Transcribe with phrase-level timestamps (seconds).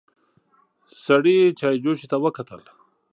[1.03, 2.61] سړي چايجوشې ته وکتل.